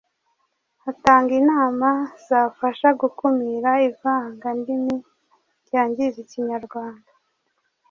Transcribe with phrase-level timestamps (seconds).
[0.91, 1.89] atanga inama
[2.27, 4.95] zafasha gukumira ivangandimi
[5.65, 7.11] ryangiza Ikinyarwanda.